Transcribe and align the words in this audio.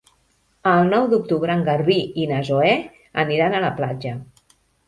El 0.71 0.89
nou 0.93 1.05
d'octubre 1.11 1.57
en 1.57 1.61
Garbí 1.69 1.99
i 2.23 2.27
na 2.33 2.41
Zoè 2.49 2.73
aniran 3.25 3.59
a 3.59 3.63
la 3.69 3.73
platja. 3.83 4.19